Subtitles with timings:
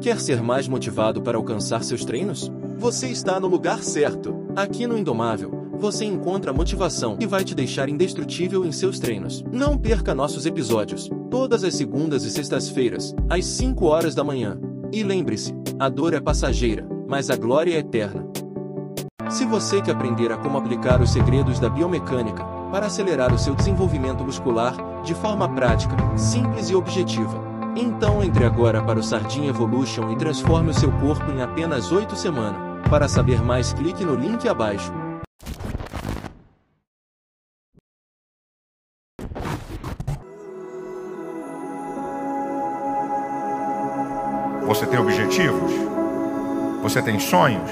[0.00, 2.50] Quer ser mais motivado para alcançar seus treinos?
[2.78, 4.46] Você está no lugar certo.
[4.54, 9.42] Aqui no Indomável, você encontra motivação que vai te deixar indestrutível em seus treinos.
[9.50, 14.58] Não perca nossos episódios, todas as segundas e sextas-feiras, às 5 horas da manhã.
[14.92, 18.26] E lembre-se, a dor é passageira, mas a glória é eterna.
[19.28, 23.54] Se você quer aprender a como aplicar os segredos da biomecânica para acelerar o seu
[23.54, 27.45] desenvolvimento muscular de forma prática, simples e objetiva,
[27.76, 32.16] então entre agora para o Sardinha Evolution e transforme o seu corpo em apenas 8
[32.16, 32.58] semanas.
[32.88, 34.92] Para saber mais, clique no link abaixo.
[44.66, 45.72] Você tem objetivos?
[46.82, 47.70] Você tem sonhos?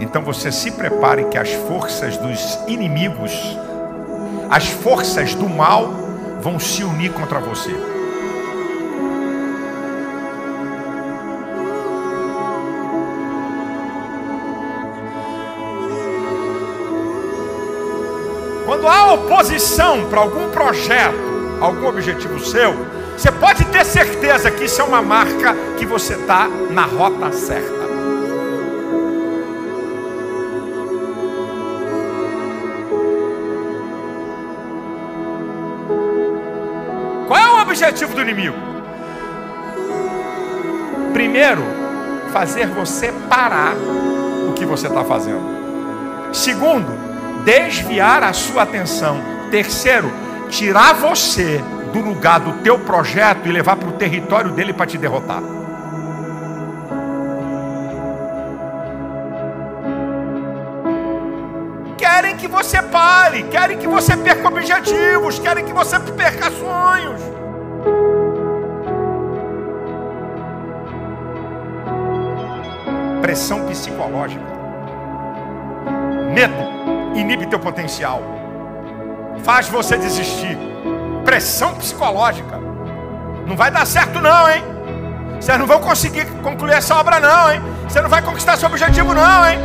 [0.00, 3.32] Então você se prepare que as forças dos inimigos,
[4.50, 5.88] as forças do mal,
[6.40, 7.89] vão se unir contra você.
[18.70, 21.18] Quando há oposição para algum projeto,
[21.60, 22.72] algum objetivo seu,
[23.18, 27.80] você pode ter certeza que isso é uma marca que você está na rota certa.
[37.26, 38.56] Qual é o objetivo do inimigo?
[41.12, 41.64] Primeiro,
[42.32, 43.74] fazer você parar
[44.48, 45.42] o que você está fazendo.
[46.32, 47.09] Segundo,
[47.44, 49.20] desviar a sua atenção.
[49.50, 50.10] Terceiro,
[50.48, 51.60] tirar você
[51.92, 55.42] do lugar do teu projeto e levar para o território dele para te derrotar.
[61.96, 67.20] Querem que você pare, querem que você perca objetivos, querem que você perca sonhos.
[73.20, 74.42] Pressão psicológica,
[76.34, 76.69] medo
[77.30, 78.22] inibe teu potencial,
[79.44, 80.58] faz você desistir.
[81.24, 82.58] Pressão psicológica.
[83.46, 84.64] Não vai dar certo, não, hein?
[85.40, 87.62] Vocês não vão conseguir concluir essa obra, não, hein?
[87.84, 89.58] Você não vai conquistar seu objetivo, não, hein?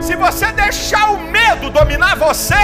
[0.00, 2.54] Se você deixar o medo dominar você,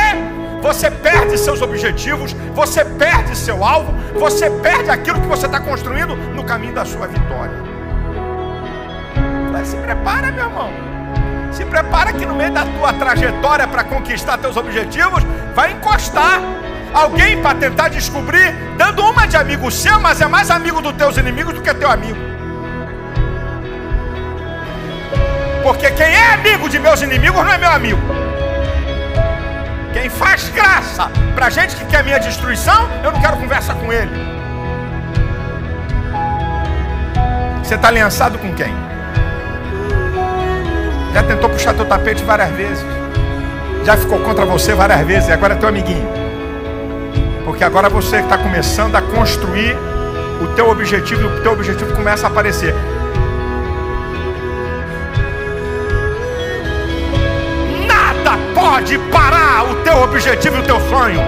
[0.63, 6.15] você perde seus objetivos, você perde seu alvo, você perde aquilo que você está construindo
[6.17, 7.57] no caminho da sua vitória.
[9.53, 10.88] Mas se prepara, meu irmão.
[11.53, 16.41] Se prepara que no meio da tua trajetória para conquistar teus objetivos, vai encostar
[16.93, 21.17] alguém para tentar descobrir, dando uma de amigo seu, mas é mais amigo dos teus
[21.17, 22.19] inimigos do que teu amigo.
[25.63, 28.01] Porque quem é amigo de meus inimigos não é meu amigo.
[29.93, 34.39] Quem faz graça para gente que quer minha destruição, eu não quero conversa com ele.
[37.63, 38.75] Você está aliançado com quem?
[41.19, 42.87] Já tentou puxar teu tapete várias vezes.
[43.85, 45.29] Já ficou contra você várias vezes.
[45.29, 46.09] E agora é teu amiguinho.
[47.45, 49.77] Porque agora você está começando a construir
[50.41, 51.23] o teu objetivo.
[51.23, 52.73] E o teu objetivo começa a aparecer.
[57.89, 61.21] Nada pode parar o teu objetivo e o teu sonho.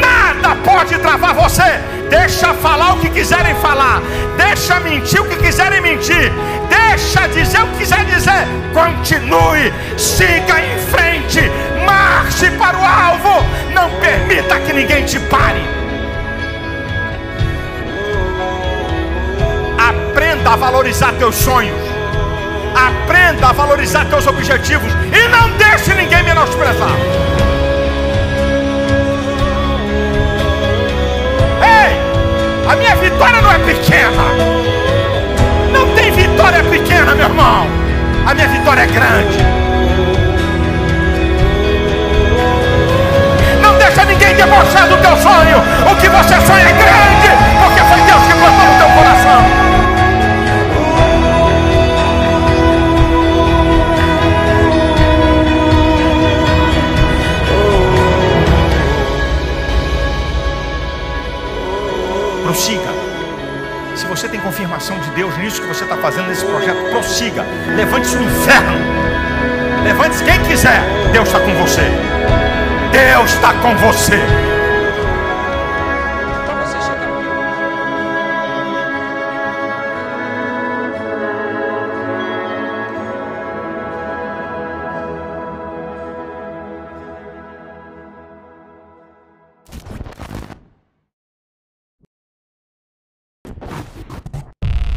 [0.00, 1.80] Nada pode travar você.
[2.08, 4.00] Deixa falar o que quiserem falar.
[4.36, 6.30] Deixa mentir o que quiserem mentir.
[6.68, 8.11] Deixa dizer o que quiser dizer.
[8.72, 11.40] Continue, siga em frente,
[11.84, 13.44] marche para o alvo.
[13.74, 15.62] Não permita que ninguém te pare.
[19.78, 21.80] Aprenda a valorizar teus sonhos.
[22.74, 26.96] Aprenda a valorizar teus objetivos e não deixe ninguém menosprezar.
[31.60, 34.62] Ei, a minha vitória não é pequena
[36.12, 37.81] vitória é pequena, meu irmão.
[38.72, 39.38] Vitória é grande.
[43.60, 45.58] Não deixa ninguém debochar do teu sonho.
[45.90, 47.28] O que você sonha é grande,
[47.62, 49.72] porque foi Deus que botou no teu coração.
[62.44, 62.91] prossiga
[64.06, 67.44] você tem confirmação de Deus nisso que você está fazendo nesse projeto, prossiga.
[67.74, 68.78] Levante-se no inferno.
[69.84, 70.80] Levante-se quem quiser.
[71.12, 71.82] Deus está com você.
[72.92, 74.51] Deus está com você.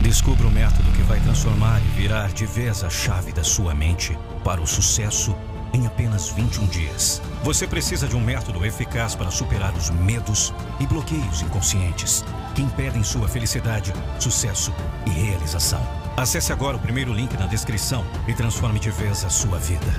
[0.06, 4.16] Descubra o método que vai transformar e virar de vez a chave da sua mente
[4.44, 5.36] para o sucesso
[5.74, 7.20] em apenas 21 dias.
[7.44, 12.24] Você precisa de um método eficaz para superar os medos e bloqueios inconscientes
[12.54, 14.72] que impedem sua felicidade, sucesso
[15.08, 15.82] e realização.
[16.16, 19.92] Acesse agora o primeiro link na descrição e transforme de vez a sua vida.